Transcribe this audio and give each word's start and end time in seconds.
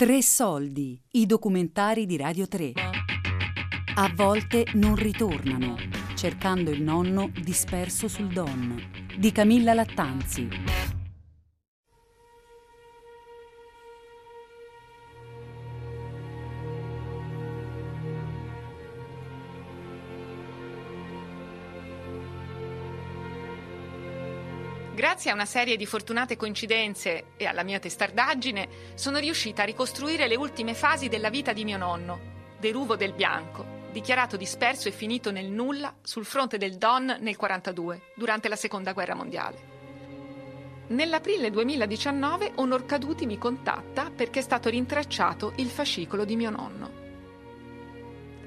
Tre 0.00 0.22
soldi, 0.22 0.98
i 1.10 1.26
documentari 1.26 2.06
di 2.06 2.16
Radio 2.16 2.48
3. 2.48 2.72
A 3.96 4.10
volte 4.16 4.64
non 4.76 4.96
ritornano, 4.96 5.76
cercando 6.14 6.70
il 6.70 6.80
nonno 6.80 7.30
disperso 7.38 8.08
sul 8.08 8.28
Don, 8.28 8.82
di 9.18 9.30
Camilla 9.30 9.74
Lattanzi. 9.74 10.48
Grazie 25.00 25.30
a 25.30 25.34
una 25.34 25.46
serie 25.46 25.78
di 25.78 25.86
fortunate 25.86 26.36
coincidenze 26.36 27.28
e 27.38 27.46
alla 27.46 27.62
mia 27.62 27.78
testardaggine, 27.78 28.68
sono 28.92 29.16
riuscita 29.16 29.62
a 29.62 29.64
ricostruire 29.64 30.28
le 30.28 30.36
ultime 30.36 30.74
fasi 30.74 31.08
della 31.08 31.30
vita 31.30 31.54
di 31.54 31.64
mio 31.64 31.78
nonno, 31.78 32.20
Deruvo 32.58 32.96
del 32.96 33.14
Bianco, 33.14 33.64
dichiarato 33.92 34.36
disperso 34.36 34.88
e 34.88 34.92
finito 34.92 35.30
nel 35.30 35.46
nulla 35.46 35.94
sul 36.02 36.26
fronte 36.26 36.58
del 36.58 36.76
Don 36.76 37.06
nel 37.06 37.34
1942, 37.38 38.02
durante 38.14 38.50
la 38.50 38.56
Seconda 38.56 38.92
Guerra 38.92 39.14
Mondiale. 39.14 39.58
Nell'aprile 40.88 41.48
2019 41.48 42.52
Onor 42.56 42.84
Caduti 42.84 43.24
mi 43.24 43.38
contatta 43.38 44.10
perché 44.14 44.40
è 44.40 44.42
stato 44.42 44.68
rintracciato 44.68 45.54
il 45.56 45.68
fascicolo 45.68 46.26
di 46.26 46.36
mio 46.36 46.50
nonno. 46.50 46.90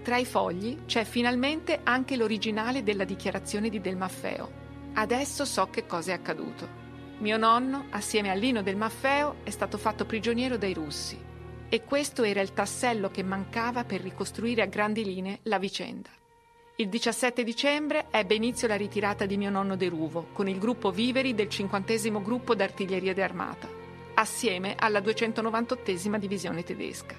Tra 0.03 0.17
i 0.17 0.25
fogli 0.25 0.85
c'è 0.85 1.03
finalmente 1.03 1.79
anche 1.81 2.15
l'originale 2.15 2.83
della 2.83 3.05
dichiarazione 3.05 3.69
di 3.69 3.81
Del 3.81 3.97
Maffeo, 3.97 4.61
Adesso 4.95 5.43
so 5.43 5.69
che 5.71 5.87
cosa 5.87 6.11
è 6.11 6.13
accaduto. 6.13 6.81
Mio 7.17 7.37
nonno, 7.37 7.87
assieme 7.89 8.29
a 8.29 8.35
Lino 8.35 8.61
del 8.61 8.75
Maffeo, 8.75 9.37
è 9.43 9.49
stato 9.49 9.79
fatto 9.79 10.05
prigioniero 10.05 10.55
dai 10.57 10.73
russi 10.73 11.19
e 11.67 11.83
questo 11.83 12.21
era 12.21 12.41
il 12.41 12.53
tassello 12.53 13.09
che 13.09 13.23
mancava 13.23 13.83
per 13.85 14.01
ricostruire 14.01 14.61
a 14.61 14.67
grandi 14.67 15.03
linee 15.03 15.39
la 15.43 15.57
vicenda. 15.57 16.09
Il 16.75 16.89
17 16.89 17.43
dicembre 17.43 18.05
ebbe 18.11 18.35
inizio 18.35 18.67
la 18.67 18.75
ritirata 18.75 19.25
di 19.25 19.37
mio 19.37 19.49
nonno 19.49 19.75
De 19.75 19.89
Ruvo 19.89 20.27
con 20.31 20.47
il 20.47 20.59
gruppo 20.59 20.91
Viveri 20.91 21.33
del 21.33 21.49
50 21.49 22.19
gruppo 22.19 22.53
d'artiglieria 22.53 23.15
d'armata, 23.15 23.67
assieme 24.13 24.75
alla 24.77 24.99
298 24.99 26.17
divisione 26.19 26.63
tedesca. 26.63 27.15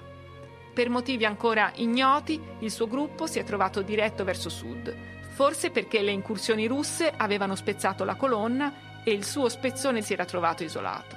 Per 0.73 0.89
motivi 0.89 1.25
ancora 1.25 1.73
ignoti, 1.77 2.41
il 2.61 2.71
suo 2.71 2.87
gruppo 2.87 3.27
si 3.27 3.41
è 3.41 3.45
trovato 3.45 3.83
diretto 3.83 4.23
verso 4.23 4.49
sud, 4.49 4.95
forse 5.35 5.71
perché 5.71 6.01
le 6.01 6.13
incursioni 6.13 6.67
russe 6.69 7.13
avevano 7.15 7.57
spezzato 7.57 8.05
la 8.05 8.15
colonna 8.15 8.73
e 9.03 9.11
il 9.11 9.25
suo 9.25 9.49
spezzone 9.49 10.01
si 10.01 10.13
era 10.13 10.25
trovato 10.25 10.63
isolato. 10.63 11.17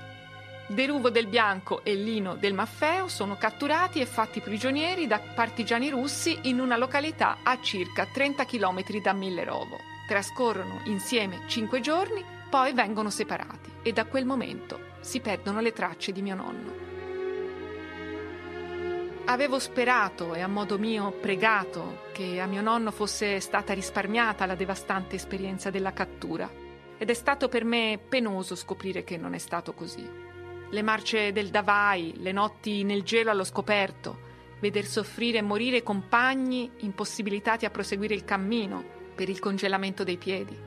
Deruvo 0.70 1.10
del 1.10 1.28
Bianco 1.28 1.82
e 1.84 1.94
Lino 1.94 2.36
del 2.36 2.54
Maffeo 2.54 3.08
sono 3.08 3.38
catturati 3.38 4.02
e 4.02 4.06
fatti 4.06 4.42
prigionieri 4.42 5.08
da 5.08 5.20
partigiani 5.20 5.90
russi 5.90 6.38
in 6.44 6.60
una 6.60 6.78
località 6.78 7.38
a 7.44 7.62
circa 7.62 8.06
30 8.12 8.44
km 8.44 8.84
da 9.02 9.14
Millerovo. 9.14 9.78
Trascorrono 10.08 10.82
insieme 10.86 11.44
cinque 11.48 11.80
giorni, 11.80 12.24
poi 12.50 12.74
vengono 12.74 13.12
separati 13.12 13.72
e 13.84 13.94
da 13.94 14.06
quel 14.06 14.26
momento 14.26 14.80
si 15.00 15.20
perdono 15.20 15.62
le 15.62 15.72
tracce 15.72 16.12
di 16.12 16.22
mio 16.22 16.36
nonno. 16.36 16.87
Avevo 19.30 19.60
sperato 19.60 20.36
e 20.36 20.42
a 20.42 20.48
modo 20.48 20.80
mio 20.80 21.12
pregato 21.12 22.04
che 22.14 22.40
a 22.40 22.46
mio 22.46 22.62
nonno 22.62 22.92
fosse 22.92 23.42
stata 23.42 23.74
risparmiata 23.74 24.46
la 24.46 24.56
devastante 24.56 25.18
esperienza 25.18 25.70
della 25.70 25.92
cattura 25.92 26.50
ed 26.98 27.10
è 27.10 27.14
stato 27.14 27.50
per 27.50 27.66
me 27.66 28.00
penoso 28.08 28.56
scoprire 28.56 29.04
che 29.04 29.18
non 29.18 29.34
è 29.34 29.38
stato 29.38 29.74
così. 29.74 30.10
Le 30.70 30.82
marce 30.82 31.34
del 31.34 31.50
Davai, 31.50 32.14
le 32.20 32.32
notti 32.32 32.86
nel 32.86 33.04
gelo 33.04 33.30
allo 33.30 33.44
scoperto, 33.44 34.18
veder 34.62 34.86
soffrire 34.86 35.40
e 35.40 35.42
morire 35.42 35.84
compagni 35.84 36.72
impossibilitati 36.78 37.66
a 37.66 37.70
proseguire 37.70 38.14
il 38.14 38.24
cammino 38.24 38.82
per 39.14 39.28
il 39.28 39.40
congelamento 39.40 40.06
dei 40.06 40.18
piedi 40.18 40.58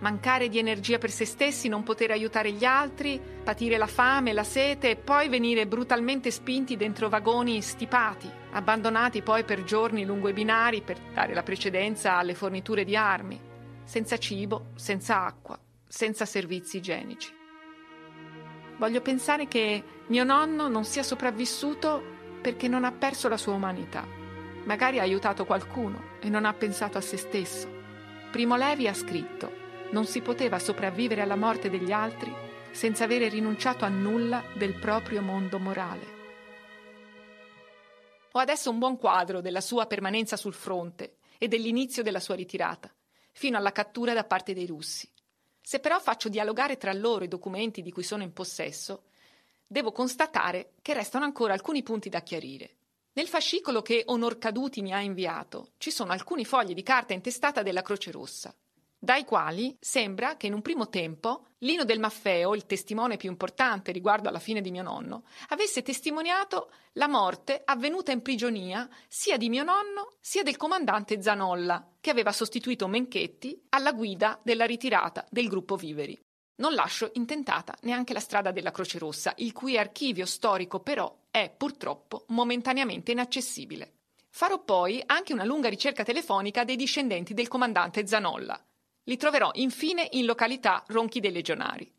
mancare 0.00 0.48
di 0.48 0.58
energia 0.58 0.98
per 0.98 1.10
se 1.10 1.24
stessi, 1.24 1.68
non 1.68 1.82
poter 1.82 2.10
aiutare 2.10 2.52
gli 2.52 2.64
altri, 2.64 3.20
patire 3.42 3.78
la 3.78 3.86
fame, 3.86 4.32
la 4.32 4.44
sete 4.44 4.90
e 4.90 4.96
poi 4.96 5.28
venire 5.28 5.66
brutalmente 5.66 6.30
spinti 6.30 6.76
dentro 6.76 7.08
vagoni 7.08 7.62
stipati, 7.62 8.30
abbandonati 8.52 9.22
poi 9.22 9.44
per 9.44 9.64
giorni 9.64 10.04
lungo 10.04 10.28
i 10.28 10.32
binari 10.32 10.82
per 10.82 10.98
dare 11.14 11.34
la 11.34 11.42
precedenza 11.42 12.16
alle 12.16 12.34
forniture 12.34 12.84
di 12.84 12.96
armi, 12.96 13.40
senza 13.84 14.18
cibo, 14.18 14.66
senza 14.74 15.24
acqua, 15.24 15.58
senza 15.86 16.26
servizi 16.26 16.78
igienici. 16.78 17.34
Voglio 18.78 19.00
pensare 19.00 19.48
che 19.48 19.82
mio 20.08 20.24
nonno 20.24 20.68
non 20.68 20.84
sia 20.84 21.02
sopravvissuto 21.02 22.14
perché 22.42 22.68
non 22.68 22.84
ha 22.84 22.92
perso 22.92 23.28
la 23.28 23.38
sua 23.38 23.54
umanità. 23.54 24.06
Magari 24.64 24.98
ha 24.98 25.02
aiutato 25.02 25.46
qualcuno 25.46 26.18
e 26.20 26.28
non 26.28 26.44
ha 26.44 26.52
pensato 26.52 26.98
a 26.98 27.00
se 27.00 27.16
stesso. 27.16 27.72
Primo 28.30 28.56
Levi 28.56 28.86
ha 28.86 28.94
scritto 28.94 29.64
non 29.90 30.04
si 30.04 30.20
poteva 30.20 30.58
sopravvivere 30.58 31.22
alla 31.22 31.36
morte 31.36 31.70
degli 31.70 31.92
altri 31.92 32.34
senza 32.72 33.04
avere 33.04 33.28
rinunciato 33.28 33.84
a 33.84 33.88
nulla 33.88 34.44
del 34.54 34.74
proprio 34.74 35.22
mondo 35.22 35.58
morale. 35.58 36.14
Ho 38.32 38.38
adesso 38.38 38.68
un 38.68 38.78
buon 38.78 38.98
quadro 38.98 39.40
della 39.40 39.62
sua 39.62 39.86
permanenza 39.86 40.36
sul 40.36 40.52
fronte 40.52 41.16
e 41.38 41.48
dell'inizio 41.48 42.02
della 42.02 42.20
sua 42.20 42.34
ritirata, 42.34 42.94
fino 43.32 43.56
alla 43.56 43.72
cattura 43.72 44.12
da 44.12 44.24
parte 44.24 44.52
dei 44.52 44.66
russi. 44.66 45.10
Se 45.62 45.80
però 45.80 45.98
faccio 45.98 46.28
dialogare 46.28 46.76
tra 46.76 46.92
loro 46.92 47.24
i 47.24 47.28
documenti 47.28 47.80
di 47.80 47.92
cui 47.92 48.02
sono 48.02 48.22
in 48.22 48.34
possesso, 48.34 49.04
devo 49.66 49.90
constatare 49.90 50.72
che 50.82 50.92
restano 50.92 51.24
ancora 51.24 51.54
alcuni 51.54 51.82
punti 51.82 52.10
da 52.10 52.20
chiarire. 52.20 52.74
Nel 53.14 53.26
fascicolo 53.26 53.80
che 53.80 54.02
Onor 54.04 54.36
Caduti 54.36 54.82
mi 54.82 54.92
ha 54.92 55.00
inviato 55.00 55.70
ci 55.78 55.90
sono 55.90 56.12
alcuni 56.12 56.44
fogli 56.44 56.74
di 56.74 56.82
carta 56.82 57.14
intestata 57.14 57.62
della 57.62 57.80
Croce 57.80 58.10
Rossa 58.10 58.54
dai 58.98 59.24
quali 59.24 59.76
sembra 59.78 60.36
che 60.36 60.46
in 60.46 60.54
un 60.54 60.62
primo 60.62 60.88
tempo 60.88 61.46
Lino 61.60 61.84
del 61.84 62.00
Maffeo, 62.00 62.54
il 62.54 62.66
testimone 62.66 63.16
più 63.16 63.30
importante 63.30 63.90
riguardo 63.90 64.28
alla 64.28 64.38
fine 64.38 64.60
di 64.60 64.70
mio 64.70 64.82
nonno, 64.82 65.24
avesse 65.48 65.82
testimoniato 65.82 66.70
la 66.92 67.08
morte 67.08 67.62
avvenuta 67.64 68.12
in 68.12 68.20
prigionia 68.20 68.88
sia 69.08 69.36
di 69.36 69.48
mio 69.48 69.64
nonno 69.64 70.12
sia 70.20 70.42
del 70.42 70.56
comandante 70.56 71.22
Zanolla, 71.22 71.92
che 71.98 72.10
aveva 72.10 72.32
sostituito 72.32 72.88
Menchetti 72.88 73.66
alla 73.70 73.92
guida 73.92 74.38
della 74.42 74.66
ritirata 74.66 75.26
del 75.30 75.48
gruppo 75.48 75.76
Viveri. 75.76 76.18
Non 76.56 76.74
lascio 76.74 77.10
intentata 77.14 77.74
neanche 77.82 78.12
la 78.12 78.20
strada 78.20 78.50
della 78.50 78.70
Croce 78.70 78.98
Rossa, 78.98 79.32
il 79.36 79.52
cui 79.52 79.78
archivio 79.78 80.26
storico 80.26 80.80
però 80.80 81.14
è 81.30 81.52
purtroppo 81.54 82.24
momentaneamente 82.28 83.12
inaccessibile. 83.12 83.92
Farò 84.30 84.62
poi 84.62 85.02
anche 85.06 85.32
una 85.32 85.44
lunga 85.44 85.70
ricerca 85.70 86.04
telefonica 86.04 86.64
dei 86.64 86.76
discendenti 86.76 87.32
del 87.32 87.48
comandante 87.48 88.06
Zanolla, 88.06 88.62
li 89.08 89.16
troverò 89.16 89.50
infine 89.54 90.08
in 90.12 90.24
località 90.24 90.82
Ronchi 90.88 91.20
dei 91.20 91.32
Legionari. 91.32 91.90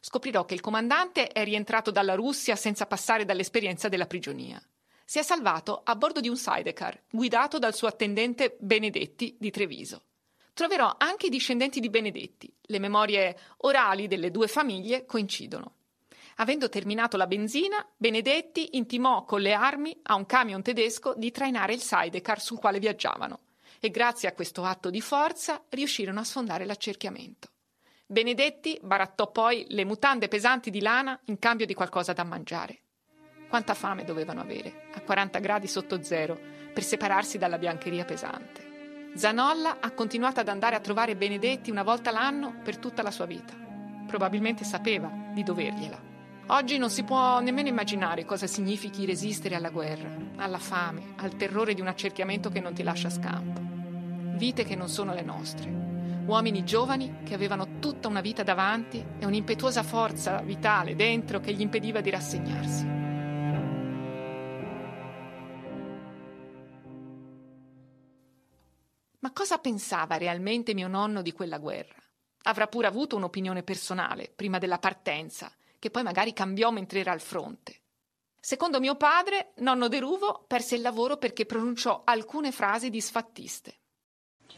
Scoprirò 0.00 0.44
che 0.44 0.54
il 0.54 0.60
comandante 0.60 1.28
è 1.28 1.44
rientrato 1.44 1.90
dalla 1.90 2.14
Russia 2.14 2.56
senza 2.56 2.86
passare 2.86 3.24
dall'esperienza 3.24 3.88
della 3.88 4.06
prigionia. 4.06 4.62
Si 5.04 5.18
è 5.18 5.22
salvato 5.22 5.82
a 5.84 5.94
bordo 5.96 6.20
di 6.20 6.28
un 6.28 6.36
sidecar 6.36 7.02
guidato 7.10 7.58
dal 7.58 7.74
suo 7.74 7.88
attendente 7.88 8.56
Benedetti 8.58 9.36
di 9.38 9.50
Treviso. 9.50 10.02
Troverò 10.54 10.94
anche 10.96 11.26
i 11.26 11.30
discendenti 11.30 11.80
di 11.80 11.90
Benedetti. 11.90 12.50
Le 12.62 12.78
memorie 12.78 13.36
orali 13.58 14.06
delle 14.06 14.30
due 14.30 14.48
famiglie 14.48 15.04
coincidono. 15.04 15.72
Avendo 16.36 16.68
terminato 16.68 17.16
la 17.16 17.26
benzina, 17.26 17.86
Benedetti 17.96 18.76
intimò 18.76 19.24
con 19.24 19.40
le 19.40 19.52
armi 19.52 19.96
a 20.04 20.14
un 20.14 20.24
camion 20.24 20.62
tedesco 20.62 21.14
di 21.14 21.30
trainare 21.30 21.74
il 21.74 21.80
sidecar 21.80 22.40
sul 22.40 22.58
quale 22.58 22.78
viaggiavano 22.78 23.40
e 23.84 23.90
grazie 23.90 24.30
a 24.30 24.32
questo 24.32 24.64
atto 24.64 24.88
di 24.88 25.02
forza 25.02 25.62
riuscirono 25.68 26.18
a 26.18 26.24
sfondare 26.24 26.64
l'accerchiamento. 26.64 27.48
Benedetti 28.06 28.80
barattò 28.82 29.30
poi 29.30 29.66
le 29.68 29.84
mutande 29.84 30.26
pesanti 30.26 30.70
di 30.70 30.80
lana 30.80 31.20
in 31.26 31.38
cambio 31.38 31.66
di 31.66 31.74
qualcosa 31.74 32.14
da 32.14 32.24
mangiare. 32.24 32.78
Quanta 33.46 33.74
fame 33.74 34.04
dovevano 34.04 34.40
avere, 34.40 34.88
a 34.94 35.02
40 35.02 35.38
gradi 35.38 35.66
sotto 35.66 36.02
zero, 36.02 36.40
per 36.72 36.82
separarsi 36.82 37.36
dalla 37.36 37.58
biancheria 37.58 38.06
pesante. 38.06 39.10
Zanolla 39.16 39.76
ha 39.80 39.90
continuato 39.90 40.40
ad 40.40 40.48
andare 40.48 40.76
a 40.76 40.80
trovare 40.80 41.14
Benedetti 41.14 41.70
una 41.70 41.82
volta 41.82 42.10
l'anno 42.10 42.60
per 42.64 42.78
tutta 42.78 43.02
la 43.02 43.10
sua 43.10 43.26
vita. 43.26 43.52
Probabilmente 44.06 44.64
sapeva 44.64 45.12
di 45.34 45.42
dovergliela. 45.42 46.00
Oggi 46.46 46.78
non 46.78 46.88
si 46.88 47.02
può 47.02 47.38
nemmeno 47.40 47.68
immaginare 47.68 48.24
cosa 48.24 48.46
significhi 48.46 49.04
resistere 49.04 49.56
alla 49.56 49.68
guerra, 49.68 50.08
alla 50.36 50.58
fame, 50.58 51.12
al 51.16 51.36
terrore 51.36 51.74
di 51.74 51.82
un 51.82 51.88
accerchiamento 51.88 52.48
che 52.48 52.60
non 52.60 52.72
ti 52.72 52.82
lascia 52.82 53.10
scampo 53.10 53.63
vite 54.34 54.64
che 54.64 54.74
non 54.74 54.88
sono 54.88 55.14
le 55.14 55.22
nostre. 55.22 55.70
Uomini 56.26 56.64
giovani 56.64 57.22
che 57.24 57.34
avevano 57.34 57.78
tutta 57.78 58.08
una 58.08 58.20
vita 58.20 58.42
davanti 58.42 59.04
e 59.18 59.26
un'impetuosa 59.26 59.82
forza 59.82 60.40
vitale 60.40 60.94
dentro 60.94 61.38
che 61.40 61.52
gli 61.52 61.60
impediva 61.60 62.00
di 62.00 62.10
rassegnarsi. 62.10 62.84
Ma 69.18 69.32
cosa 69.32 69.58
pensava 69.58 70.16
realmente 70.16 70.74
mio 70.74 70.88
nonno 70.88 71.22
di 71.22 71.32
quella 71.32 71.58
guerra? 71.58 71.96
Avrà 72.46 72.66
pure 72.66 72.86
avuto 72.86 73.16
un'opinione 73.16 73.62
personale 73.62 74.30
prima 74.34 74.58
della 74.58 74.78
partenza, 74.78 75.50
che 75.78 75.90
poi 75.90 76.02
magari 76.02 76.32
cambiò 76.32 76.70
mentre 76.70 77.00
era 77.00 77.12
al 77.12 77.20
fronte. 77.20 77.80
Secondo 78.38 78.80
mio 78.80 78.96
padre, 78.96 79.52
nonno 79.56 79.88
De 79.88 79.98
Ruvo 80.00 80.44
perse 80.46 80.74
il 80.74 80.82
lavoro 80.82 81.16
perché 81.16 81.46
pronunciò 81.46 82.02
alcune 82.04 82.52
frasi 82.52 82.90
disfattiste. 82.90 83.78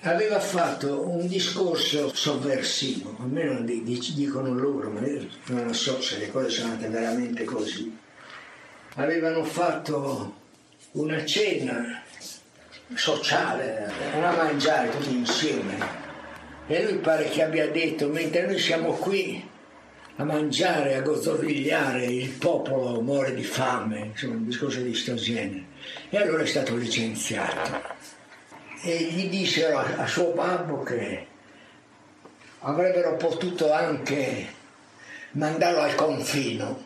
Aveva 0.00 0.38
fatto 0.38 1.08
un 1.08 1.26
discorso 1.26 2.14
sovversivo, 2.14 3.16
almeno 3.18 3.60
dicono 3.60 4.54
loro, 4.54 4.90
ma 4.90 5.04
io 5.06 5.26
non 5.46 5.74
so 5.74 6.00
se 6.00 6.18
le 6.18 6.30
cose 6.30 6.50
sono 6.50 6.72
andate 6.72 6.90
veramente 6.90 7.44
così. 7.44 7.96
Avevano 8.94 9.42
fatto 9.44 10.34
una 10.92 11.24
cena 11.24 12.02
sociale, 12.94 13.90
a 14.12 14.30
mangiare 14.32 14.90
tutti 14.90 15.12
insieme. 15.12 16.04
E 16.68 16.84
lui 16.84 16.98
pare 16.98 17.28
che 17.28 17.42
abbia 17.42 17.68
detto, 17.68 18.08
mentre 18.08 18.46
noi 18.46 18.58
siamo 18.58 18.92
qui 18.92 19.48
a 20.16 20.24
mangiare, 20.24 20.94
a 20.94 21.00
gozzovigliare, 21.00 22.04
il 22.04 22.30
popolo 22.30 23.00
muore 23.00 23.34
di 23.34 23.44
fame, 23.44 24.06
insomma 24.06 24.34
un 24.34 24.46
discorso 24.46 24.80
di 24.80 24.90
questo 24.90 25.14
genere. 25.14 25.64
E 26.10 26.16
allora 26.16 26.42
è 26.42 26.46
stato 26.46 26.76
licenziato. 26.76 27.94
E 28.82 29.02
gli 29.04 29.28
dissero 29.28 29.78
a, 29.78 30.02
a 30.02 30.06
suo 30.06 30.32
babbo 30.32 30.82
che 30.82 31.26
avrebbero 32.60 33.16
potuto 33.16 33.72
anche 33.72 34.46
mandarlo 35.32 35.80
al 35.80 35.94
confino. 35.94 36.84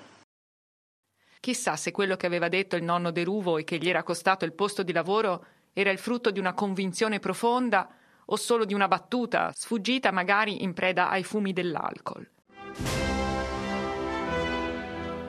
Chissà 1.41 1.77
se 1.77 1.91
quello 1.91 2.17
che 2.17 2.27
aveva 2.27 2.49
detto 2.49 2.77
il 2.77 2.83
nonno 2.83 3.11
Deruvo 3.11 3.57
e 3.57 3.65
che 3.65 3.79
gli 3.79 3.89
era 3.89 4.03
costato 4.03 4.45
il 4.45 4.53
posto 4.53 4.83
di 4.83 4.93
lavoro 4.93 5.45
era 5.73 5.91
il 5.91 5.99
frutto 5.99 6.31
di 6.31 6.39
una 6.39 6.53
convinzione 6.53 7.19
profonda 7.19 7.89
o 8.27 8.37
solo 8.37 8.65
di 8.65 8.75
una 8.75 8.89
battuta, 8.89 9.51
sfuggita 9.55 10.11
magari 10.11 10.63
in 10.63 10.75
preda 10.75 11.09
ai 11.09 11.25
fumi 11.25 11.53
dell'alcol. 11.53 12.29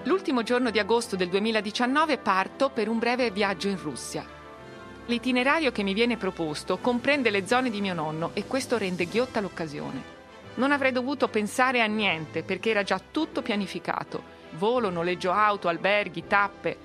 L'ultimo 0.04 0.44
giorno 0.44 0.70
di 0.70 0.80
agosto 0.80 1.16
del 1.16 1.30
2019 1.30 2.18
parto 2.18 2.70
per 2.70 2.90
un 2.90 3.00
breve 3.00 3.32
viaggio 3.32 3.70
in 3.70 3.78
Russia. 3.78 4.41
L'itinerario 5.12 5.74
che 5.74 5.84
mi 5.84 5.94
viene 5.94 6.16
proposto 6.16 6.78
comprende 6.78 7.32
le 7.32 7.46
zone 7.46 7.70
di 7.70 7.82
mio 7.82 7.94
nonno 7.94 8.32
e 8.32 8.48
questo 8.48 8.78
rende 8.78 9.08
ghiotta 9.08 9.42
l'occasione. 9.42 10.02
Non 10.54 10.72
avrei 10.72 10.94
dovuto 10.94 11.28
pensare 11.28 11.82
a 11.82 11.86
niente 11.86 12.44
perché 12.44 12.70
era 12.70 12.84
già 12.84 12.98
tutto 13.12 13.42
pianificato. 13.42 14.24
Volo, 14.52 14.90
noleggio 14.90 15.34
auto, 15.34 15.68
alberghi, 15.68 16.28
tappe. 16.28 16.78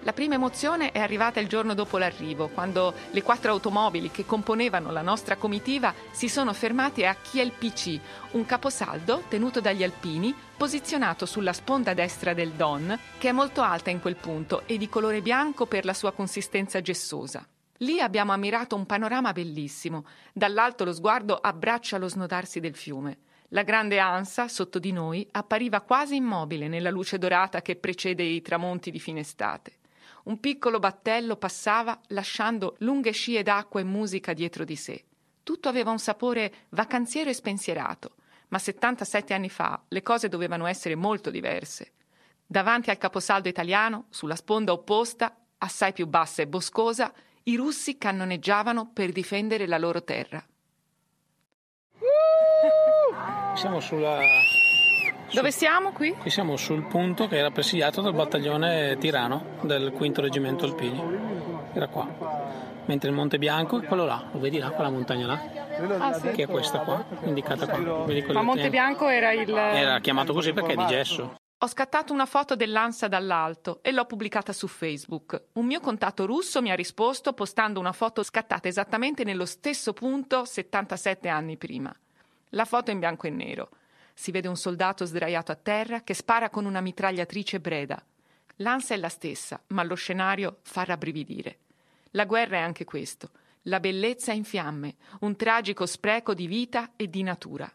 La 0.00 0.12
prima 0.12 0.34
emozione 0.34 0.90
è 0.90 0.98
arrivata 0.98 1.38
il 1.38 1.46
giorno 1.46 1.74
dopo 1.74 1.98
l'arrivo, 1.98 2.48
quando 2.48 2.94
le 3.12 3.22
quattro 3.22 3.52
automobili 3.52 4.10
che 4.10 4.26
componevano 4.26 4.90
la 4.90 5.02
nostra 5.02 5.36
comitiva 5.36 5.94
si 6.10 6.28
sono 6.28 6.52
fermate 6.54 7.06
a 7.06 7.14
Kiel 7.14 7.52
PC, 7.52 8.00
un 8.32 8.44
caposaldo 8.44 9.22
tenuto 9.28 9.60
dagli 9.60 9.84
alpini, 9.84 10.34
posizionato 10.56 11.26
sulla 11.26 11.52
sponda 11.52 11.94
destra 11.94 12.34
del 12.34 12.50
Don, 12.50 12.98
che 13.18 13.28
è 13.28 13.32
molto 13.32 13.62
alta 13.62 13.90
in 13.90 14.00
quel 14.00 14.16
punto 14.16 14.64
e 14.66 14.78
di 14.78 14.88
colore 14.88 15.20
bianco 15.20 15.66
per 15.66 15.84
la 15.84 15.94
sua 15.94 16.10
consistenza 16.10 16.80
gessosa. 16.80 17.46
Lì 17.78 18.00
abbiamo 18.00 18.32
ammirato 18.32 18.74
un 18.74 18.86
panorama 18.86 19.32
bellissimo. 19.32 20.04
Dall'alto 20.32 20.84
lo 20.84 20.92
sguardo 20.92 21.36
abbraccia 21.36 21.98
lo 21.98 22.08
snodarsi 22.08 22.58
del 22.58 22.74
fiume. 22.74 23.18
La 23.52 23.62
grande 23.62 23.98
ansa, 23.98 24.48
sotto 24.48 24.78
di 24.78 24.92
noi, 24.92 25.26
appariva 25.30 25.80
quasi 25.80 26.16
immobile 26.16 26.68
nella 26.68 26.90
luce 26.90 27.18
dorata 27.18 27.62
che 27.62 27.76
precede 27.76 28.22
i 28.22 28.42
tramonti 28.42 28.90
di 28.90 28.98
fine 28.98 29.20
estate. 29.20 29.76
Un 30.24 30.40
piccolo 30.40 30.78
battello 30.78 31.36
passava 31.36 31.98
lasciando 32.08 32.74
lunghe 32.80 33.12
scie 33.12 33.42
d'acqua 33.42 33.80
e 33.80 33.84
musica 33.84 34.32
dietro 34.32 34.64
di 34.64 34.76
sé. 34.76 35.04
Tutto 35.42 35.68
aveva 35.68 35.90
un 35.90 35.98
sapore 35.98 36.66
vacanziero 36.70 37.30
e 37.30 37.34
spensierato, 37.34 38.16
ma 38.48 38.58
77 38.58 39.32
anni 39.32 39.48
fa 39.48 39.82
le 39.88 40.02
cose 40.02 40.28
dovevano 40.28 40.66
essere 40.66 40.96
molto 40.96 41.30
diverse. 41.30 41.92
Davanti 42.44 42.90
al 42.90 42.98
caposaldo 42.98 43.48
italiano, 43.48 44.06
sulla 44.10 44.36
sponda 44.36 44.72
opposta, 44.72 45.44
assai 45.58 45.92
più 45.92 46.06
bassa 46.06 46.42
e 46.42 46.46
boscosa, 46.46 47.12
i 47.48 47.56
russi 47.56 47.96
cannoneggiavano 47.96 48.90
per 48.92 49.10
difendere 49.10 49.66
la 49.66 49.78
loro 49.78 50.02
terra. 50.04 50.44
Siamo 53.54 53.80
sulla 53.80 54.18
dove 55.32 55.50
siamo 55.50 55.92
qui? 55.92 56.12
Qui 56.12 56.30
siamo 56.30 56.56
sul 56.56 56.86
punto 56.86 57.26
che 57.26 57.36
era 57.36 57.50
presidiato 57.50 58.00
dal 58.00 58.14
battaglione 58.14 58.96
Tirano 58.98 59.58
del 59.62 59.92
quinto 59.92 60.22
reggimento 60.22 60.64
alpini. 60.64 61.02
Era 61.74 61.88
qua. 61.88 62.06
Mentre 62.86 63.10
il 63.10 63.14
Monte 63.14 63.36
Bianco 63.38 63.80
è 63.80 63.86
quello 63.86 64.06
là, 64.06 64.28
lo 64.32 64.38
vedi 64.38 64.58
là, 64.58 64.70
quella 64.70 64.88
montagna 64.88 65.26
là? 65.26 65.40
Ah, 65.98 66.12
sì. 66.14 66.30
Che 66.30 66.44
è 66.44 66.46
questa 66.46 66.78
qua, 66.78 67.04
indicata 67.24 67.66
qua. 67.66 68.06
Ma 68.32 68.42
Monte 68.42 68.70
Bianco 68.70 69.08
era 69.08 69.32
il. 69.32 69.50
Era 69.50 70.00
chiamato 70.00 70.32
così 70.32 70.52
perché 70.52 70.72
è 70.72 70.76
di 70.76 70.86
gesso. 70.86 71.34
Ho 71.60 71.66
scattato 71.66 72.12
una 72.12 72.24
foto 72.24 72.54
dell'Ansa 72.54 73.08
dall'alto 73.08 73.80
e 73.82 73.90
l'ho 73.90 74.04
pubblicata 74.04 74.52
su 74.52 74.68
Facebook. 74.68 75.46
Un 75.54 75.66
mio 75.66 75.80
contatto 75.80 76.24
russo 76.24 76.62
mi 76.62 76.70
ha 76.70 76.76
risposto 76.76 77.32
postando 77.32 77.80
una 77.80 77.90
foto 77.90 78.22
scattata 78.22 78.68
esattamente 78.68 79.24
nello 79.24 79.44
stesso 79.44 79.92
punto 79.92 80.44
77 80.44 81.26
anni 81.26 81.56
prima. 81.56 81.92
La 82.50 82.64
foto 82.64 82.90
è 82.90 82.94
in 82.94 83.00
bianco 83.00 83.26
e 83.26 83.30
nero. 83.30 83.70
Si 84.14 84.30
vede 84.30 84.46
un 84.46 84.56
soldato 84.56 85.04
sdraiato 85.04 85.50
a 85.50 85.56
terra 85.56 86.02
che 86.02 86.14
spara 86.14 86.48
con 86.48 86.64
una 86.64 86.80
mitragliatrice 86.80 87.58
Breda. 87.58 88.00
L'ansia 88.58 88.94
è 88.94 88.98
la 88.98 89.08
stessa, 89.08 89.60
ma 89.68 89.82
lo 89.82 89.96
scenario 89.96 90.58
fa 90.62 90.84
rabbrividire. 90.84 91.58
La 92.10 92.24
guerra 92.24 92.58
è 92.58 92.60
anche 92.60 92.84
questo, 92.84 93.30
la 93.62 93.80
bellezza 93.80 94.30
in 94.30 94.44
fiamme, 94.44 94.94
un 95.22 95.34
tragico 95.34 95.86
spreco 95.86 96.34
di 96.34 96.46
vita 96.46 96.92
e 96.94 97.10
di 97.10 97.24
natura. 97.24 97.68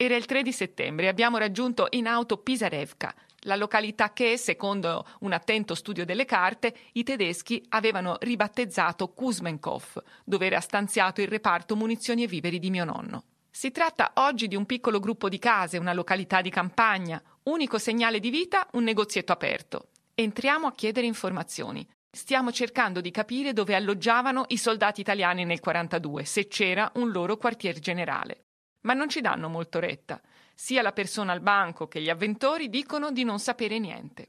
Era 0.00 0.14
il 0.14 0.26
3 0.26 0.42
di 0.42 0.52
settembre 0.52 1.06
e 1.06 1.08
abbiamo 1.08 1.38
raggiunto 1.38 1.88
in 1.90 2.06
auto 2.06 2.36
Pisarevka, 2.36 3.12
la 3.40 3.56
località 3.56 4.12
che, 4.12 4.36
secondo 4.36 5.04
un 5.22 5.32
attento 5.32 5.74
studio 5.74 6.04
delle 6.04 6.24
carte, 6.24 6.72
i 6.92 7.02
tedeschi 7.02 7.64
avevano 7.70 8.16
ribattezzato 8.20 9.08
Kuzmenkov, 9.08 10.00
dove 10.24 10.46
era 10.46 10.60
stanziato 10.60 11.20
il 11.20 11.26
reparto 11.26 11.74
munizioni 11.74 12.22
e 12.22 12.28
viveri 12.28 12.60
di 12.60 12.70
mio 12.70 12.84
nonno. 12.84 13.24
Si 13.50 13.72
tratta 13.72 14.12
oggi 14.14 14.46
di 14.46 14.54
un 14.54 14.66
piccolo 14.66 15.00
gruppo 15.00 15.28
di 15.28 15.40
case, 15.40 15.78
una 15.78 15.92
località 15.92 16.42
di 16.42 16.50
campagna, 16.50 17.20
unico 17.44 17.78
segnale 17.78 18.20
di 18.20 18.30
vita, 18.30 18.68
un 18.74 18.84
negozietto 18.84 19.32
aperto. 19.32 19.88
Entriamo 20.14 20.68
a 20.68 20.74
chiedere 20.74 21.08
informazioni. 21.08 21.84
Stiamo 22.08 22.52
cercando 22.52 23.00
di 23.00 23.10
capire 23.10 23.52
dove 23.52 23.74
alloggiavano 23.74 24.44
i 24.50 24.58
soldati 24.58 25.00
italiani 25.00 25.44
nel 25.44 25.58
42, 25.58 26.24
se 26.24 26.46
c'era 26.46 26.88
un 26.94 27.10
loro 27.10 27.36
quartier 27.36 27.80
generale. 27.80 28.44
Ma 28.81 28.93
non 28.93 29.09
ci 29.09 29.21
danno 29.21 29.47
molto 29.49 29.79
retta. 29.79 30.21
Sia 30.53 30.81
la 30.81 30.91
persona 30.91 31.31
al 31.31 31.41
banco 31.41 31.87
che 31.87 32.01
gli 32.01 32.09
avventori 32.09 32.69
dicono 32.69 33.11
di 33.11 33.23
non 33.23 33.39
sapere 33.39 33.79
niente. 33.79 34.27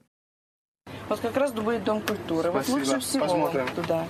Вот 1.07 1.19
как 1.19 1.35
раз 1.37 1.51
будет 1.51 1.83
Дом 1.83 2.01
культуры. 2.01 2.51
Вот 2.51 2.67
лучше 2.67 2.99
всего 2.99 3.49
туда. 3.75 4.07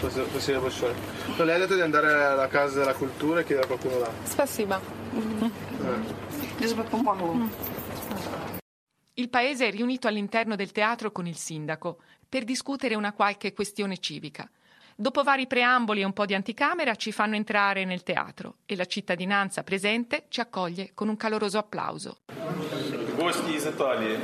Спасибо 0.00 0.60
большое. 0.60 0.94
No, 1.38 1.44
lei 1.44 1.54
ha 1.54 1.58
detto 1.58 1.74
di 1.74 1.80
andare 1.80 2.12
alla 2.12 2.48
casa 2.48 2.80
della 2.80 2.94
cultura 2.94 3.40
e 3.40 3.44
chiedere 3.44 3.66
a 3.66 3.68
qualcuno 3.68 3.98
là. 4.00 4.10
Spasiba. 4.24 4.80
Il 9.14 9.28
paese 9.30 9.68
è 9.68 9.70
riunito 9.70 10.08
all'interno 10.08 10.56
del 10.56 10.72
teatro 10.72 11.12
con 11.12 11.26
il 11.26 11.36
sindaco 11.36 12.00
per 12.28 12.44
discutere 12.44 12.96
una 12.96 13.12
qualche 13.12 13.52
questione 13.52 13.98
civica. 13.98 14.50
Dopo 15.01 15.23
vari 15.23 15.47
preamboli 15.47 16.01
e 16.01 16.03
un 16.03 16.11
po' 16.11 16.25
di 16.25 16.33
anticamera 16.33 16.93
ci 16.95 17.13
fanno 17.13 17.35
entrare 17.35 17.85
nel 17.85 18.03
teatro 18.03 18.55
e 18.65 18.75
la 18.75 18.83
cittadinanza 18.83 19.63
presente 19.63 20.25
ci 20.27 20.41
accoglie 20.41 20.91
con 20.93 21.07
un 21.07 21.15
caloroso 21.15 21.57
applauso. 21.57 22.17
Gosti 23.15 23.55
из 23.55 23.63
Italia. 23.63 24.19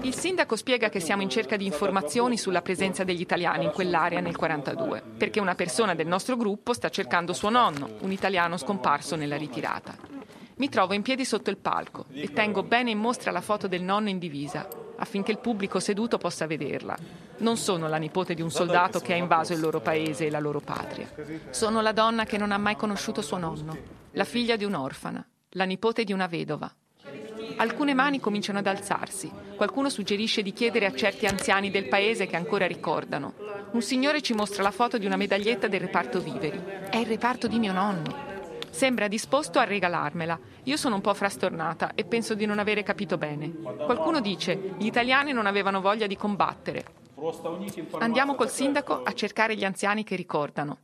Il 0.00 0.14
sindaco 0.14 0.56
spiega 0.56 0.88
che 0.88 1.00
siamo 1.00 1.20
in 1.20 1.28
cerca 1.28 1.56
di 1.56 1.66
informazioni 1.66 2.38
sulla 2.38 2.62
presenza 2.62 3.04
degli 3.04 3.20
italiani 3.20 3.64
in 3.64 3.70
quell'area 3.70 4.20
nel 4.20 4.34
1942, 4.34 5.16
perché 5.18 5.40
una 5.40 5.54
persona 5.54 5.94
del 5.94 6.06
nostro 6.06 6.36
gruppo 6.36 6.72
sta 6.72 6.88
cercando 6.88 7.34
suo 7.34 7.50
nonno, 7.50 7.96
un 8.00 8.12
italiano 8.12 8.56
scomparso 8.56 9.14
nella 9.14 9.36
ritirata. 9.36 10.21
Mi 10.62 10.68
trovo 10.68 10.94
in 10.94 11.02
piedi 11.02 11.24
sotto 11.24 11.50
il 11.50 11.56
palco 11.56 12.04
e 12.12 12.32
tengo 12.32 12.62
bene 12.62 12.92
in 12.92 12.98
mostra 12.98 13.32
la 13.32 13.40
foto 13.40 13.66
del 13.66 13.82
nonno 13.82 14.10
in 14.10 14.20
divisa, 14.20 14.68
affinché 14.96 15.32
il 15.32 15.38
pubblico 15.38 15.80
seduto 15.80 16.18
possa 16.18 16.46
vederla. 16.46 16.96
Non 17.38 17.56
sono 17.56 17.88
la 17.88 17.96
nipote 17.96 18.32
di 18.34 18.42
un 18.42 18.50
soldato 18.52 19.00
che 19.00 19.12
ha 19.12 19.16
invaso 19.16 19.52
il 19.52 19.58
loro 19.58 19.80
paese 19.80 20.26
e 20.26 20.30
la 20.30 20.38
loro 20.38 20.60
patria. 20.60 21.12
Sono 21.50 21.80
la 21.80 21.90
donna 21.90 22.24
che 22.24 22.38
non 22.38 22.52
ha 22.52 22.58
mai 22.58 22.76
conosciuto 22.76 23.22
suo 23.22 23.38
nonno, 23.38 23.76
la 24.12 24.22
figlia 24.22 24.54
di 24.54 24.62
un'orfana, 24.62 25.28
la 25.48 25.64
nipote 25.64 26.04
di 26.04 26.12
una 26.12 26.28
vedova, 26.28 26.72
Alcune 27.56 27.92
mani 27.92 28.20
cominciano 28.20 28.60
ad 28.60 28.66
alzarsi. 28.66 29.30
Qualcuno 29.56 29.88
suggerisce 29.88 30.42
di 30.42 30.52
chiedere 30.52 30.86
a 30.86 30.94
certi 30.94 31.26
anziani 31.26 31.70
del 31.70 31.88
paese 31.88 32.26
che 32.26 32.36
ancora 32.36 32.66
ricordano. 32.66 33.34
Un 33.72 33.82
signore 33.82 34.22
ci 34.22 34.32
mostra 34.32 34.62
la 34.62 34.70
foto 34.70 34.96
di 34.96 35.06
una 35.06 35.16
medaglietta 35.16 35.66
del 35.66 35.80
reparto 35.80 36.20
viveri. 36.20 36.60
È 36.88 36.96
il 36.96 37.06
reparto 37.06 37.48
di 37.48 37.58
mio 37.58 37.72
nonno. 37.72 38.31
Sembra 38.72 39.06
disposto 39.06 39.58
a 39.58 39.64
regalarmela. 39.64 40.40
Io 40.64 40.76
sono 40.78 40.94
un 40.94 41.02
po' 41.02 41.12
frastornata 41.12 41.92
e 41.94 42.04
penso 42.04 42.34
di 42.34 42.46
non 42.46 42.58
avere 42.58 42.82
capito 42.82 43.18
bene. 43.18 43.52
Qualcuno 43.52 44.20
dice: 44.20 44.74
gli 44.78 44.86
italiani 44.86 45.32
non 45.32 45.46
avevano 45.46 45.82
voglia 45.82 46.06
di 46.06 46.16
combattere. 46.16 46.84
Andiamo 47.98 48.34
col 48.34 48.48
sindaco 48.48 49.02
a 49.02 49.12
cercare 49.12 49.54
gli 49.54 49.64
anziani 49.64 50.04
che 50.04 50.16
ricordano. 50.16 50.78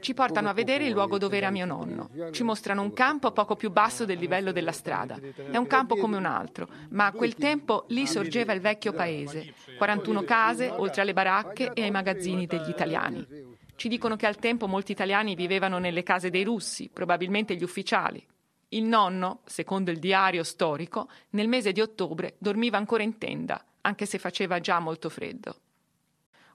Ci 0.00 0.14
portano 0.14 0.48
a 0.48 0.52
vedere 0.52 0.86
il 0.86 0.92
luogo 0.92 1.18
dove 1.18 1.36
era 1.36 1.50
mio 1.50 1.66
nonno. 1.66 2.08
Ci 2.32 2.42
mostrano 2.42 2.82
un 2.82 2.92
campo 2.92 3.30
poco 3.30 3.54
più 3.54 3.70
basso 3.70 4.04
del 4.04 4.18
livello 4.18 4.50
della 4.50 4.72
strada. 4.72 5.16
È 5.50 5.56
un 5.56 5.66
campo 5.66 5.94
come 5.96 6.16
un 6.16 6.24
altro, 6.24 6.66
ma 6.88 7.06
a 7.06 7.12
quel 7.12 7.34
tempo 7.34 7.84
lì 7.88 8.06
sorgeva 8.06 8.52
il 8.52 8.60
vecchio 8.60 8.92
paese. 8.92 9.54
41 9.76 10.24
case, 10.24 10.72
oltre 10.74 11.02
alle 11.02 11.12
baracche 11.12 11.72
e 11.74 11.82
ai 11.82 11.90
magazzini 11.92 12.46
degli 12.46 12.70
italiani. 12.70 13.45
Ci 13.76 13.88
dicono 13.88 14.16
che 14.16 14.26
al 14.26 14.38
tempo 14.38 14.66
molti 14.66 14.92
italiani 14.92 15.34
vivevano 15.34 15.78
nelle 15.78 16.02
case 16.02 16.30
dei 16.30 16.44
russi, 16.44 16.88
probabilmente 16.90 17.54
gli 17.54 17.62
ufficiali. 17.62 18.26
Il 18.70 18.84
nonno, 18.84 19.40
secondo 19.44 19.90
il 19.90 19.98
diario 19.98 20.42
storico, 20.42 21.08
nel 21.30 21.46
mese 21.46 21.72
di 21.72 21.82
ottobre 21.82 22.36
dormiva 22.38 22.78
ancora 22.78 23.02
in 23.02 23.18
tenda, 23.18 23.62
anche 23.82 24.06
se 24.06 24.18
faceva 24.18 24.60
già 24.60 24.80
molto 24.80 25.10
freddo. 25.10 25.60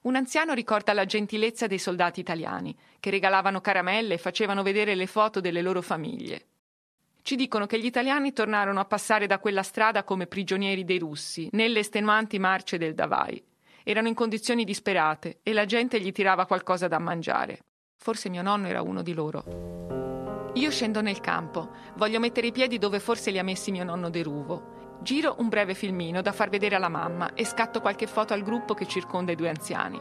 Un 0.02 0.16
anziano 0.16 0.52
ricorda 0.52 0.92
la 0.92 1.04
gentilezza 1.04 1.68
dei 1.68 1.78
soldati 1.78 2.18
italiani, 2.18 2.76
che 2.98 3.10
regalavano 3.10 3.60
caramelle 3.60 4.14
e 4.14 4.18
facevano 4.18 4.64
vedere 4.64 4.96
le 4.96 5.06
foto 5.06 5.40
delle 5.40 5.62
loro 5.62 5.80
famiglie. 5.80 6.46
Ci 7.22 7.36
dicono 7.36 7.66
che 7.66 7.78
gli 7.78 7.86
italiani 7.86 8.32
tornarono 8.32 8.80
a 8.80 8.84
passare 8.84 9.28
da 9.28 9.38
quella 9.38 9.62
strada 9.62 10.02
come 10.02 10.26
prigionieri 10.26 10.84
dei 10.84 10.98
russi, 10.98 11.48
nelle 11.52 11.78
estenuanti 11.78 12.40
marce 12.40 12.78
del 12.78 12.94
Davai. 12.94 13.42
Erano 13.84 14.08
in 14.08 14.14
condizioni 14.14 14.64
disperate 14.64 15.40
e 15.42 15.52
la 15.52 15.64
gente 15.64 16.00
gli 16.00 16.12
tirava 16.12 16.46
qualcosa 16.46 16.88
da 16.88 16.98
mangiare. 16.98 17.60
Forse 17.96 18.28
mio 18.28 18.42
nonno 18.42 18.68
era 18.68 18.82
uno 18.82 19.02
di 19.02 19.14
loro. 19.14 20.50
Io 20.54 20.70
scendo 20.70 21.00
nel 21.00 21.20
campo, 21.20 21.70
voglio 21.96 22.20
mettere 22.20 22.48
i 22.48 22.52
piedi 22.52 22.78
dove 22.78 23.00
forse 23.00 23.30
li 23.30 23.38
ha 23.38 23.44
messi 23.44 23.70
mio 23.70 23.84
nonno 23.84 24.10
Deruvo 24.10 24.80
Giro 25.02 25.34
un 25.38 25.48
breve 25.48 25.74
filmino 25.74 26.22
da 26.22 26.30
far 26.30 26.48
vedere 26.48 26.76
alla 26.76 26.88
mamma 26.88 27.34
e 27.34 27.44
scatto 27.44 27.80
qualche 27.80 28.06
foto 28.06 28.34
al 28.34 28.42
gruppo 28.42 28.72
che 28.72 28.86
circonda 28.86 29.32
i 29.32 29.36
due 29.36 29.48
anziani. 29.48 30.00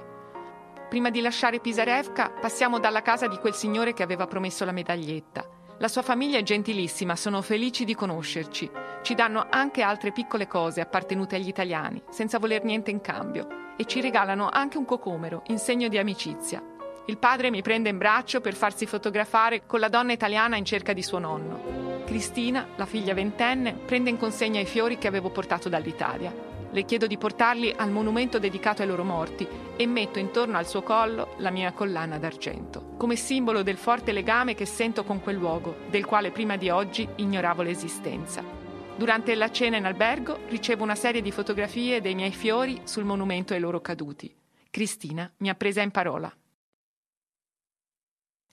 Prima 0.90 1.10
di 1.10 1.22
lasciare 1.22 1.60
Pisarevka, 1.60 2.30
passiamo 2.40 2.78
dalla 2.78 3.02
casa 3.02 3.28
di 3.28 3.38
quel 3.38 3.56
signore 3.56 3.94
che 3.94 4.04
aveva 4.04 4.28
promesso 4.28 4.64
la 4.64 4.72
medaglietta. 4.72 5.44
La 5.80 5.88
sua 5.88 6.04
famiglia 6.04 6.38
è 6.38 6.44
gentilissima, 6.44 7.16
sono 7.16 7.42
felici 7.42 7.84
di 7.84 7.96
conoscerci. 7.96 8.70
Ci 9.02 9.16
danno 9.16 9.48
anche 9.50 9.82
altre 9.82 10.12
piccole 10.12 10.46
cose 10.46 10.82
appartenute 10.82 11.36
agli 11.36 11.48
italiani, 11.48 12.00
senza 12.12 12.38
voler 12.38 12.64
niente 12.64 12.92
in 12.92 13.02
cambio, 13.02 13.48
e 13.82 13.86
ci 13.88 14.00
regalano 14.00 14.48
anche 14.48 14.78
un 14.78 14.86
cocomero 14.86 15.42
in 15.48 15.58
segno 15.58 15.88
di 15.88 15.98
amicizia. 15.98 16.62
Il 17.06 17.18
padre 17.18 17.50
mi 17.50 17.64
prende 17.64 17.90
in 17.90 17.98
braccio 17.98 18.40
per 18.40 18.54
farsi 18.54 18.86
fotografare 18.86 19.64
con 19.66 19.80
la 19.80 19.90
donna 19.90 20.12
italiana 20.12 20.56
in 20.56 20.66
cerca 20.66 20.94
di 20.94 21.02
suo 21.02 21.18
nonno. 21.18 22.04
Cristina, 22.06 22.68
la 22.76 22.86
figlia 22.86 23.16
ventenne, 23.16 23.74
prende 23.74 24.12
in 24.12 24.20
consegna 24.20 24.60
i 24.60 24.68
fiori 24.68 25.00
che 25.00 25.08
avevo 25.08 25.32
portato 25.32 25.68
dall'Italia. 25.68 26.32
Le 26.70 26.86
chiedo 26.86 27.08
di 27.08 27.18
portarli 27.18 27.74
al 27.76 27.90
monumento 27.90 28.38
dedicato 28.38 28.84
ai 28.84 28.88
loro 28.88 29.04
morti 29.04 29.48
e 29.76 29.88
metto 29.88 30.20
intorno 30.20 30.60
al 30.60 30.68
suo 30.68 30.84
collo 30.84 31.34
la 31.38 31.50
mia 31.50 31.72
collana 31.72 32.20
d'argento, 32.20 32.94
come 32.98 33.16
simbolo 33.16 33.64
del 33.64 33.78
forte 33.78 34.12
legame 34.12 34.54
che 34.54 34.68
sento 34.68 35.04
con 35.04 35.24
quel 35.24 35.38
luogo, 35.38 35.78
del 35.90 36.06
quale 36.06 36.30
prima 36.30 36.56
di 36.56 36.70
oggi 36.70 37.08
ignoravo 37.16 37.64
l'esistenza. 37.64 38.61
Durante 39.02 39.34
la 39.34 39.50
cena 39.50 39.78
in 39.78 39.86
albergo 39.86 40.42
ricevo 40.50 40.84
una 40.84 40.94
serie 40.94 41.24
di 41.24 41.32
fotografie 41.32 42.02
dei 42.02 42.14
miei 42.14 42.32
fiori 42.32 42.82
sul 42.84 43.04
monumento 43.04 43.54
ai 43.54 43.60
loro 43.60 43.82
caduti. 43.82 44.32
Cristina 44.70 45.28
mi 45.38 45.50
ha 45.50 45.56
presa 45.56 45.82
in 45.82 45.90
parola. 45.90 46.32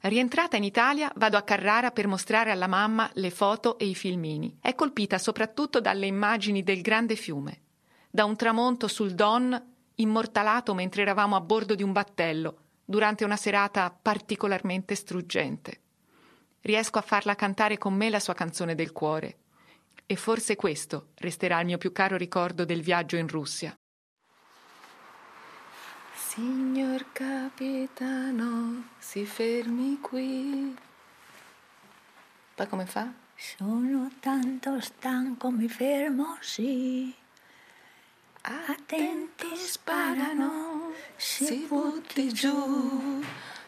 Rientrata 0.00 0.56
in 0.56 0.64
Italia, 0.64 1.12
vado 1.16 1.36
a 1.36 1.42
Carrara 1.42 1.90
per 1.90 2.06
mostrare 2.06 2.50
alla 2.50 2.66
mamma 2.66 3.10
le 3.12 3.28
foto 3.28 3.78
e 3.78 3.84
i 3.84 3.94
filmini. 3.94 4.56
È 4.58 4.74
colpita 4.74 5.18
soprattutto 5.18 5.82
dalle 5.82 6.06
immagini 6.06 6.62
del 6.62 6.80
grande 6.80 7.14
fiume, 7.14 7.60
da 8.08 8.24
un 8.24 8.34
tramonto 8.34 8.88
sul 8.88 9.12
Don 9.12 9.74
immortalato 9.96 10.72
mentre 10.72 11.02
eravamo 11.02 11.36
a 11.36 11.42
bordo 11.42 11.74
di 11.74 11.82
un 11.82 11.92
battello, 11.92 12.56
durante 12.86 13.22
una 13.22 13.36
serata 13.36 13.90
particolarmente 13.90 14.94
struggente. 14.94 15.80
Riesco 16.62 16.98
a 16.98 17.02
farla 17.02 17.34
cantare 17.34 17.76
con 17.76 17.92
me 17.92 18.08
la 18.08 18.18
sua 18.18 18.32
canzone 18.32 18.74
del 18.74 18.92
cuore. 18.92 19.40
E 20.10 20.16
forse 20.16 20.56
questo 20.56 21.08
resterà 21.16 21.60
il 21.60 21.66
mio 21.66 21.76
più 21.76 21.92
caro 21.92 22.16
ricordo 22.16 22.64
del 22.64 22.80
viaggio 22.80 23.16
in 23.16 23.28
Russia. 23.28 23.74
Signor 26.14 27.12
capitano, 27.12 28.88
si 28.96 29.26
fermi 29.26 29.98
qui. 30.00 30.74
Poi 32.54 32.68
come 32.68 32.86
fa? 32.86 33.12
Sono 33.34 34.10
tanto 34.20 34.80
stanco, 34.80 35.50
mi 35.50 35.68
fermo, 35.68 36.38
sì. 36.40 37.14
Attenti, 38.40 39.56
sparano, 39.56 40.90
si 41.16 41.66
butti 41.68 42.32
giù. 42.32 43.22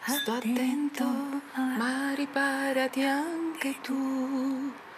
Sto 0.06 0.32
attento, 0.32 1.04
ma 1.54 2.14
riparati 2.14 3.02
anche 3.02 3.78
tu. 3.82 4.88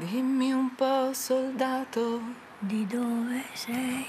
Dimmi 0.00 0.52
un 0.52 0.72
po', 0.76 1.12
soldato, 1.12 2.20
di 2.60 2.86
dove 2.86 3.42
sei? 3.52 4.06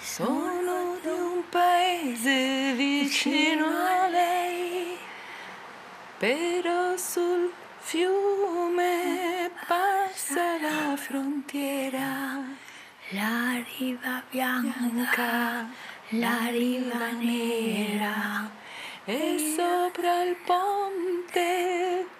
Sono 0.00 0.96
di 1.00 1.06
un 1.06 1.44
paese 1.48 2.72
vicino 2.74 3.66
a 3.66 4.08
lei, 4.08 4.98
però 6.18 6.96
sul 6.96 7.52
fiume 7.78 9.52
passa 9.68 10.58
la 10.60 10.96
frontiera. 10.96 12.42
La 13.10 13.62
riva 13.78 14.20
bianca, 14.28 15.68
la 16.08 16.46
riva 16.50 17.10
nera 17.12 18.50
e 19.04 19.54
sopra 19.56 20.24
il 20.24 20.34
ponte 20.44 22.18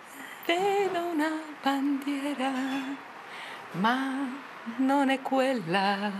bandiera, 1.63 2.53
ma 3.73 4.29
non 4.77 5.11
è 5.11 5.21
quella 5.21 6.11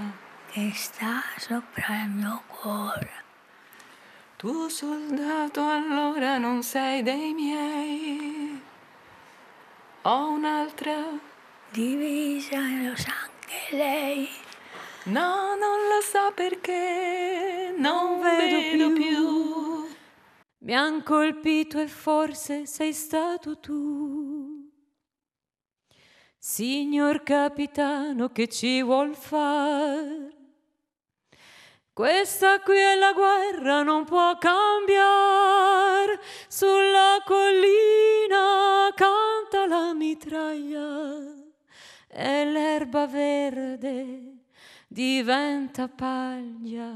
che 0.51 0.73
sta 0.75 1.23
sopra 1.37 2.03
il 2.05 2.11
mio 2.11 2.43
cuore. 2.47 3.11
Tu 4.37 4.69
soldato 4.69 5.61
allora 5.69 6.39
non 6.39 6.63
sei 6.63 7.03
dei 7.03 7.33
miei. 7.35 8.61
Ho 10.03 10.31
un'altra 10.31 10.95
divisa 11.71 12.57
e 12.57 12.89
lo 12.89 12.97
sa 12.97 13.13
anche 13.13 13.77
lei. 13.77 14.29
No, 15.05 15.55
non 15.55 15.79
lo 15.89 16.01
so 16.03 16.33
perché 16.35 17.75
non, 17.77 18.19
non 18.19 18.21
vedo, 18.23 18.57
vedo 18.57 18.93
più. 18.93 19.03
più. 19.03 19.89
Mi 20.59 20.75
han 20.75 21.03
colpito 21.03 21.79
e 21.81 21.87
forse 21.87 22.67
sei 22.67 22.93
stato 22.93 23.59
tu. 23.59 24.30
Signor 26.43 27.23
capitano, 27.23 28.31
che 28.31 28.49
ci 28.49 28.83
vuol 28.83 29.15
fare? 29.15 30.31
Questa 31.93 32.61
qui 32.61 32.79
è 32.79 32.97
la 32.97 33.13
guerra, 33.13 33.83
non 33.83 34.07
può 34.07 34.39
cambiare. 34.39 36.19
Sulla 36.49 37.23
collina 37.27 38.89
canta 38.95 39.67
la 39.67 39.93
mitraglia 39.93 41.35
e 42.09 42.45
l'erba 42.47 43.07
verde 43.07 44.37
diventa 44.89 45.89
paglia. 45.89 46.91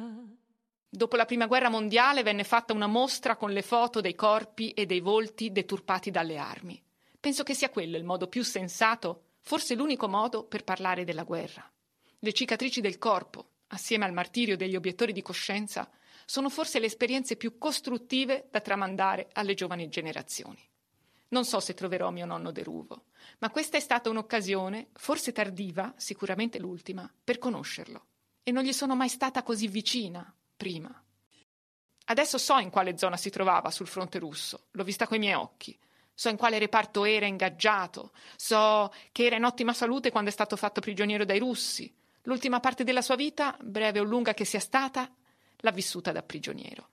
Dopo 0.89 1.17
la 1.17 1.27
prima 1.27 1.45
guerra 1.45 1.69
mondiale 1.69 2.23
venne 2.23 2.45
fatta 2.45 2.73
una 2.73 2.87
mostra 2.87 3.37
con 3.37 3.51
le 3.51 3.61
foto 3.61 4.01
dei 4.01 4.15
corpi 4.15 4.71
e 4.71 4.87
dei 4.87 5.01
volti 5.01 5.53
deturpati 5.53 6.11
dalle 6.11 6.39
armi. 6.39 6.83
Penso 7.21 7.43
che 7.43 7.53
sia 7.53 7.69
quello 7.69 7.99
il 7.99 8.05
modo 8.05 8.27
più 8.27 8.43
sensato, 8.43 9.33
forse 9.45 9.75
l'unico 9.75 10.09
modo 10.09 10.45
per 10.45 10.65
parlare 10.65 11.05
della 11.05 11.23
guerra. 11.23 11.71
Le 12.19 12.33
cicatrici 12.33 12.81
del 12.81 12.99
corpo, 12.99 13.51
assieme 13.69 14.07
al 14.07 14.13
martirio 14.13 14.57
degli 14.57 14.75
obiettori 14.75 15.13
di 15.13 15.21
coscienza, 15.21 15.89
sono 16.25 16.49
forse 16.49 16.79
le 16.79 16.87
esperienze 16.87 17.37
più 17.37 17.59
costruttive 17.59 18.49
da 18.51 18.61
tramandare 18.61 19.29
alle 19.35 19.53
giovani 19.53 19.89
generazioni. 19.91 20.59
Non 21.29 21.45
so 21.45 21.61
se 21.61 21.75
troverò 21.75 22.11
mio 22.11 22.25
nonno 22.25 22.53
Deruvo, 22.53 23.05
ma 23.41 23.51
questa 23.51 23.77
è 23.77 23.81
stata 23.81 24.09
un'occasione, 24.09 24.89
forse 24.95 25.33
tardiva, 25.33 25.93
sicuramente 25.97 26.59
l'ultima, 26.59 27.11
per 27.23 27.39
conoscerlo. 27.39 28.07
E 28.43 28.51
non 28.51 28.63
gli 28.63 28.73
sono 28.73 28.97
mai 28.97 29.09
stata 29.09 29.43
così 29.43 29.69
vicina 29.69 30.35
prima. 30.57 31.03
Adesso 32.07 32.39
so 32.39 32.59
in 32.59 32.71
quale 32.71 32.97
zona 32.97 33.17
si 33.17 33.29
trovava 33.29 33.71
sul 33.71 33.87
fronte 33.87 34.19
russo, 34.19 34.69
l'ho 34.71 34.85
vista 34.85 35.07
coi 35.07 35.19
miei 35.19 35.35
occhi. 35.35 35.79
So 36.14 36.28
in 36.28 36.37
quale 36.37 36.59
reparto 36.59 37.04
era 37.04 37.26
ingaggiato, 37.26 38.12
so 38.37 38.92
che 39.12 39.25
era 39.25 39.37
in 39.37 39.44
ottima 39.44 39.73
salute 39.73 40.11
quando 40.11 40.30
è 40.30 40.33
stato 40.33 40.56
fatto 40.56 40.80
prigioniero 40.80 41.25
dai 41.25 41.38
russi, 41.38 41.92
L'ultima 42.26 42.61
parte 42.61 42.85
della 42.85 43.02
sua 43.02 43.16
vita, 43.16 43.56
breve 43.61 44.00
o 44.00 44.02
lunga 44.02 44.33
che 44.33 44.47
sia 44.47 44.61
stata, 44.61 45.11
l'ha 45.56 45.71
vissuta 45.71 46.11
da 46.11 46.23
prigioniero. 46.23 46.88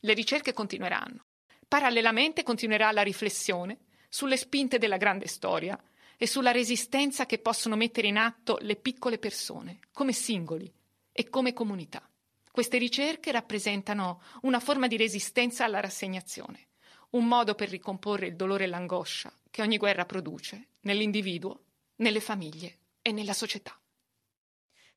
Le 0.00 0.12
ricerche 0.12 0.52
continueranno. 0.52 1.24
Parallelamente 1.66 2.42
continuerà 2.42 2.92
la 2.92 3.02
riflessione 3.02 3.78
sulle 4.08 4.36
spinte 4.36 4.78
della 4.78 4.98
grande 4.98 5.26
storia 5.26 5.78
e 6.18 6.26
sulla 6.26 6.50
resistenza 6.50 7.24
che 7.24 7.38
possono 7.38 7.76
mettere 7.76 8.08
in 8.08 8.18
atto 8.18 8.58
le 8.60 8.76
piccole 8.76 9.18
persone, 9.18 9.78
come 9.92 10.12
singoli 10.12 10.70
e 11.12 11.30
come 11.30 11.54
comunità. 11.54 12.06
Queste 12.50 12.76
ricerche 12.76 13.32
rappresentano 13.32 14.20
una 14.42 14.60
forma 14.60 14.86
di 14.86 14.98
resistenza 14.98 15.64
alla 15.64 15.80
rassegnazione, 15.80 16.67
un 17.10 17.26
modo 17.26 17.54
per 17.54 17.68
ricomporre 17.68 18.26
il 18.26 18.36
dolore 18.36 18.64
e 18.64 18.66
l'angoscia 18.66 19.32
che 19.50 19.62
ogni 19.62 19.78
guerra 19.78 20.04
produce 20.04 20.68
nell'individuo, 20.80 21.64
nelle 21.96 22.20
famiglie 22.20 22.78
e 23.02 23.12
nella 23.12 23.32
società. 23.32 23.78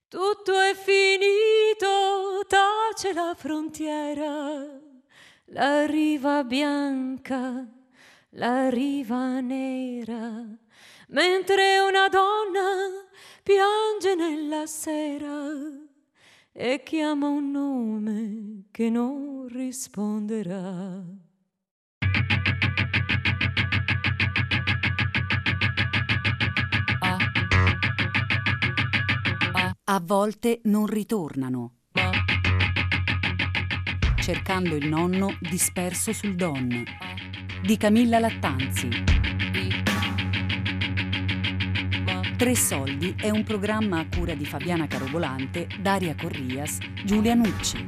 Tutto 0.07 0.59
è 0.59 0.75
finito, 0.75 2.45
tace 2.47 3.13
la 3.13 3.33
frontiera, 3.33 4.79
la 5.45 5.85
riva 5.85 6.43
bianca, 6.43 7.65
la 8.31 8.69
riva 8.69 9.39
nera, 9.39 10.45
mentre 11.07 11.79
una 11.79 12.09
donna 12.09 13.07
piange 13.41 14.15
nella 14.15 14.65
sera 14.65 15.49
e 16.51 16.83
chiama 16.83 17.29
un 17.29 17.51
nome 17.51 18.63
che 18.71 18.89
non 18.89 19.47
risponderà. 19.47 21.29
A 29.93 29.99
volte 30.01 30.61
non 30.63 30.85
ritornano. 30.85 31.79
Cercando 34.21 34.77
il 34.77 34.87
nonno 34.87 35.35
disperso 35.41 36.13
sul 36.13 36.35
Don 36.37 36.81
di 37.61 37.75
Camilla 37.75 38.17
Lattanzi. 38.19 38.87
Tre 42.37 42.55
Soldi 42.55 43.15
è 43.17 43.29
un 43.31 43.43
programma 43.43 43.99
a 43.99 44.07
cura 44.07 44.33
di 44.33 44.45
Fabiana 44.45 44.87
Carobolante, 44.87 45.67
Daria 45.81 46.15
Corrias, 46.15 46.77
Giulia 47.03 47.33
Nucci. 47.33 47.85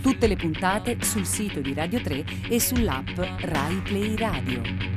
Tutte 0.00 0.26
le 0.26 0.36
puntate 0.36 1.02
sul 1.02 1.26
sito 1.26 1.60
di 1.60 1.74
Radio 1.74 2.00
3 2.00 2.24
e 2.48 2.58
sull'app 2.58 3.18
Rai 3.40 3.82
Play 3.82 4.16
Radio. 4.16 4.95